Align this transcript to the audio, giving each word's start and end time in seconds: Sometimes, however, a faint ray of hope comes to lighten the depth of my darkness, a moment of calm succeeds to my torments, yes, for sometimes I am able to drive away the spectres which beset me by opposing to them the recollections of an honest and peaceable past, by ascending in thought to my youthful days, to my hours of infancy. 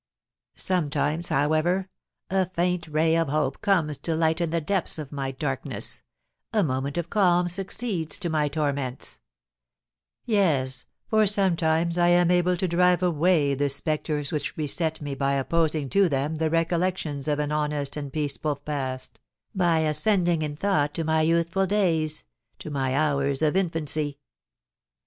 Sometimes, 0.55 1.29
however, 1.29 1.87
a 2.31 2.49
faint 2.49 2.87
ray 2.87 3.15
of 3.15 3.27
hope 3.29 3.61
comes 3.61 3.99
to 3.99 4.15
lighten 4.15 4.49
the 4.49 4.59
depth 4.59 4.97
of 4.97 5.11
my 5.11 5.29
darkness, 5.29 6.01
a 6.51 6.63
moment 6.63 6.97
of 6.97 7.11
calm 7.11 7.47
succeeds 7.47 8.17
to 8.17 8.27
my 8.27 8.47
torments, 8.47 9.19
yes, 10.25 10.85
for 11.07 11.27
sometimes 11.27 11.99
I 11.99 12.07
am 12.07 12.31
able 12.31 12.57
to 12.57 12.67
drive 12.67 13.03
away 13.03 13.53
the 13.53 13.69
spectres 13.69 14.31
which 14.31 14.55
beset 14.55 15.01
me 15.01 15.13
by 15.13 15.33
opposing 15.33 15.87
to 15.89 16.09
them 16.09 16.33
the 16.37 16.49
recollections 16.49 17.27
of 17.27 17.37
an 17.37 17.51
honest 17.51 17.95
and 17.95 18.11
peaceable 18.11 18.55
past, 18.55 19.19
by 19.53 19.81
ascending 19.81 20.41
in 20.41 20.55
thought 20.55 20.95
to 20.95 21.03
my 21.03 21.21
youthful 21.21 21.67
days, 21.67 22.23
to 22.57 22.71
my 22.71 22.95
hours 22.97 23.43
of 23.43 23.55
infancy. 23.55 24.17